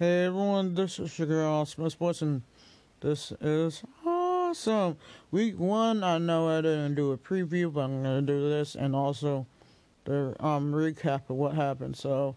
Hey 0.00 0.26
everyone, 0.26 0.76
this 0.76 1.00
is 1.00 1.18
your 1.18 1.26
girl 1.26 1.66
Smith 1.66 1.90
Sports, 1.90 2.22
and 2.22 2.42
this 3.00 3.32
is 3.40 3.82
awesome. 4.06 4.96
Week 5.32 5.58
one, 5.58 6.04
I 6.04 6.18
know 6.18 6.48
I 6.48 6.60
didn't 6.60 6.94
do 6.94 7.10
a 7.10 7.18
preview, 7.18 7.72
but 7.72 7.80
I'm 7.80 8.04
gonna 8.04 8.22
do 8.22 8.48
this 8.48 8.76
and 8.76 8.94
also 8.94 9.44
the 10.04 10.36
um 10.38 10.72
recap 10.72 11.28
of 11.28 11.30
what 11.30 11.54
happened. 11.54 11.96
So, 11.96 12.36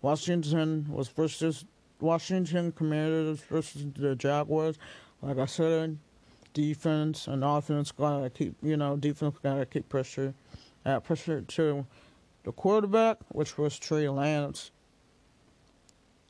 Washington 0.00 0.86
was 0.88 1.08
versus 1.08 1.66
Washington 2.00 2.72
Commanders 2.72 3.40
versus 3.40 3.84
the 3.94 4.16
Jaguars. 4.16 4.78
Like 5.20 5.36
I 5.36 5.44
said, 5.44 5.98
defense 6.54 7.28
and 7.28 7.44
offense 7.44 7.92
gotta 7.92 8.30
keep 8.30 8.54
you 8.62 8.78
know 8.78 8.96
defense 8.96 9.36
gotta 9.42 9.66
keep 9.66 9.90
pressure, 9.90 10.32
at 10.86 11.04
pressure 11.04 11.42
to 11.42 11.84
the 12.44 12.52
quarterback, 12.52 13.18
which 13.28 13.58
was 13.58 13.78
Trey 13.78 14.08
Lance 14.08 14.70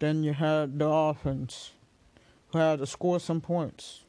then 0.05 0.23
you 0.23 0.35
had 0.35 0.79
the 0.79 0.87
offense, 0.87 1.73
who 2.49 2.59
had 2.59 2.79
to 2.79 2.87
score 2.87 3.19
some 3.19 3.41
points 3.41 4.05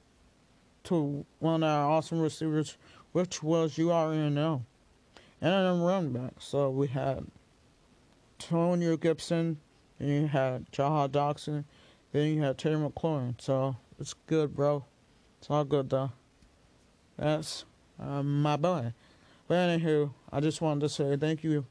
to 0.84 1.26
one 1.40 1.64
of 1.64 1.70
our 1.70 1.90
awesome 1.90 2.20
receivers, 2.20 2.78
which 3.14 3.42
was 3.42 3.78
you 3.78 3.92
already 3.92 4.30
know, 4.30 4.66
and 5.42 5.54
then 5.54 5.82
run 5.82 6.12
back. 6.12 6.34
So 6.40 6.70
we 6.70 6.88
had 6.88 7.26
Antonio 8.40 8.98
Gibson, 8.98 9.58
and 10.00 10.10
you 10.10 10.28
had 10.28 10.70
Jahan 10.72 11.10
Dotson, 11.12 11.64
then 12.12 12.36
you 12.36 12.42
had 12.42 12.58
Terry 12.58 12.76
McLaurin. 12.76 13.40
So 13.40 13.78
it's 13.98 14.14
good, 14.28 14.54
bro. 14.54 14.84
It's 15.40 15.50
all 15.50 15.64
good 15.64 15.90
though. 15.90 16.12
That's 17.18 17.64
uh, 17.98 18.22
my 18.22 18.58
boy. 18.58 18.94
But 19.48 19.56
anywho, 19.56 20.12
I 20.30 20.42
just 20.42 20.60
wanted 20.60 20.82
to 20.82 20.90
say 20.90 21.16
thank 21.16 21.44
you, 21.44 21.66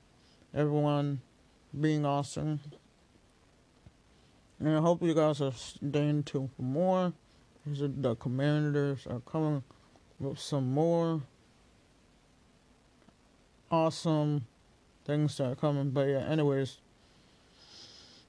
everyone, 0.55 1.20
being 1.78 2.06
awesome. 2.06 2.61
And 4.64 4.78
I 4.78 4.80
hope 4.80 5.02
you 5.02 5.12
guys 5.12 5.42
are 5.42 5.52
staying 5.52 6.23
tuned 6.23 6.48
for 6.56 6.62
more. 6.62 7.12
The 7.66 8.16
commanders 8.16 9.06
are 9.06 9.20
coming 9.20 9.62
with 10.19 10.39
some 10.39 10.72
more 10.72 11.20
awesome 13.70 14.47
things 15.05 15.36
that 15.36 15.52
are 15.52 15.55
coming. 15.55 15.91
But 15.91 16.08
yeah, 16.08 16.20
anyways, 16.20 16.78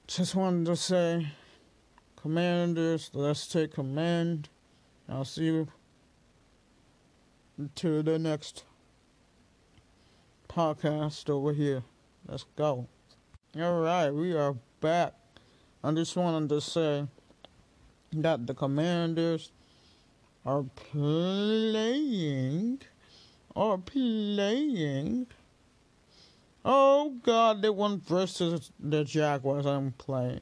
just 0.06 0.34
wanted 0.34 0.66
to 0.66 0.76
say, 0.76 1.26
commanders, 2.16 3.10
let's 3.14 3.46
take 3.46 3.72
command. 3.72 4.50
I'll 5.08 5.24
see 5.24 5.44
you 5.44 5.68
to 7.76 8.02
the 8.02 8.18
next 8.18 8.64
podcast 10.50 11.30
over 11.30 11.54
here. 11.54 11.82
Let's 12.28 12.44
go. 12.56 12.88
All 13.58 13.80
right, 13.80 14.10
we 14.10 14.36
are 14.36 14.54
back. 14.82 15.14
I 15.86 15.92
just 15.92 16.16
wanted 16.16 16.48
to 16.48 16.60
say 16.60 17.06
that 18.12 18.44
the 18.44 18.54
Commanders 18.54 19.52
are 20.44 20.64
playing, 20.74 22.80
are 23.54 23.78
playing. 23.78 25.28
Oh 26.64 27.14
God, 27.22 27.62
they 27.62 27.70
won 27.70 28.00
versus 28.00 28.72
the 28.80 29.04
Jaguars. 29.04 29.64
I'm 29.64 29.92
playing, 29.92 30.40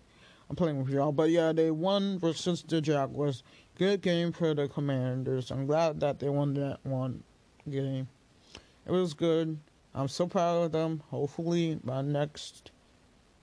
I'm 0.49 0.57
playing 0.57 0.83
with 0.83 0.89
y'all, 0.89 1.13
but 1.13 1.29
yeah, 1.29 1.53
they 1.53 1.71
won 1.71 2.19
versus 2.19 2.65
the 2.67 2.81
Jaguars. 2.81 3.43
Good 3.77 4.01
game 4.01 4.33
for 4.33 4.55
the 4.55 4.67
Commanders. 4.67 5.51
I'm 5.51 5.67
glad 5.67 6.01
that 6.01 6.21
they 6.21 6.31
won 6.31 6.55
that 6.55 6.79
one 6.85 7.23
game. 7.69 8.09
It 8.87 8.93
was 8.93 9.13
good. 9.13 9.59
I'm 9.95 10.09
so 10.09 10.27
proud 10.27 10.63
of 10.63 10.73
them. 10.73 11.03
Hopefully, 11.11 11.79
by 11.85 12.01
next 12.01 12.71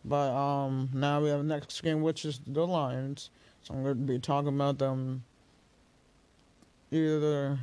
but 0.04 0.32
um, 0.34 0.90
now 0.94 1.22
we 1.22 1.30
have 1.30 1.44
next 1.44 1.82
game, 1.82 2.02
which 2.02 2.26
is 2.26 2.40
the 2.46 2.66
Lions. 2.66 3.30
So 3.62 3.74
I'm 3.74 3.84
going 3.84 3.96
to 3.96 4.02
be 4.02 4.20
talking 4.20 4.50
about 4.50 4.80
them 4.80 5.24
either, 6.92 7.60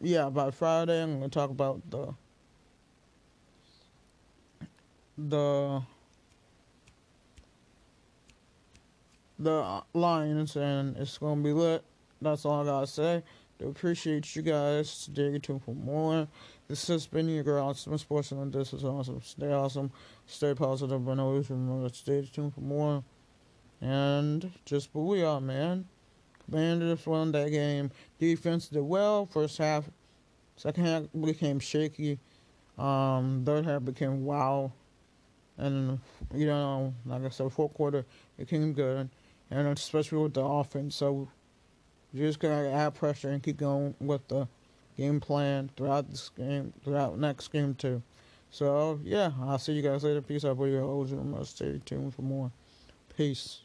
yeah, 0.00 0.30
by 0.30 0.50
Friday. 0.50 1.02
I'm 1.02 1.18
going 1.18 1.30
to 1.30 1.34
talk 1.34 1.50
about 1.50 1.82
the 1.90 2.14
the 5.18 5.82
the 9.38 9.82
Lions, 9.92 10.56
and 10.56 10.96
it's 10.96 11.18
going 11.18 11.42
to 11.42 11.44
be 11.44 11.52
lit. 11.52 11.84
That's 12.22 12.44
all 12.44 12.62
I 12.62 12.64
gotta 12.64 12.86
say. 12.86 13.22
Appreciate 13.62 14.34
you 14.34 14.42
guys. 14.42 14.88
Stay 14.88 15.38
tuned 15.38 15.62
for 15.62 15.74
more. 15.74 16.26
This 16.66 16.86
has 16.88 17.06
been 17.06 17.28
your 17.28 17.42
girl, 17.42 17.68
Awesome 17.68 17.98
Sports, 17.98 18.32
and 18.32 18.50
this 18.52 18.72
is 18.72 18.84
awesome. 18.84 19.20
Stay 19.22 19.52
awesome, 19.52 19.90
stay 20.26 20.54
positive, 20.54 21.06
and 21.06 21.20
always 21.20 21.50
remember 21.50 21.88
stay 21.90 22.26
tuned 22.32 22.54
for 22.54 22.60
more. 22.60 23.04
And 23.82 24.50
just 24.64 24.88
what 24.92 25.02
we 25.02 25.22
are, 25.22 25.40
man. 25.40 25.86
Commanders 26.46 27.06
won 27.06 27.32
that 27.32 27.50
game. 27.50 27.90
Defense 28.18 28.68
did 28.68 28.82
well. 28.82 29.26
First 29.26 29.58
half, 29.58 29.90
second 30.56 30.86
half 30.86 31.02
became 31.20 31.58
shaky. 31.58 32.18
Um, 32.78 33.42
third 33.44 33.66
half 33.66 33.84
became 33.84 34.24
wow. 34.24 34.72
And, 35.58 36.00
you 36.34 36.46
know, 36.46 36.94
like 37.04 37.24
I 37.24 37.28
said, 37.28 37.52
fourth 37.52 37.74
quarter 37.74 38.06
it 38.38 38.48
came 38.48 38.72
good. 38.72 39.10
And 39.50 39.68
especially 39.68 40.18
with 40.18 40.34
the 40.34 40.44
offense. 40.44 40.96
So, 40.96 41.28
you 42.12 42.26
just 42.26 42.40
gotta 42.40 42.70
add 42.70 42.94
pressure 42.94 43.30
and 43.30 43.42
keep 43.42 43.56
going 43.56 43.94
with 44.00 44.26
the 44.28 44.48
game 44.96 45.20
plan 45.20 45.70
throughout 45.76 46.10
this 46.10 46.30
game, 46.36 46.72
throughout 46.84 47.18
next 47.18 47.48
game 47.48 47.74
too. 47.74 48.02
So 48.50 49.00
yeah, 49.04 49.30
I'll 49.42 49.58
see 49.58 49.72
you 49.72 49.82
guys 49.82 50.04
later. 50.04 50.20
Peace 50.20 50.44
out, 50.44 50.56
for 50.56 50.68
your 50.68 50.82
old 50.82 51.08
Stay 51.46 51.80
tuned 51.84 52.14
for 52.14 52.22
more. 52.22 52.50
Peace. 53.16 53.60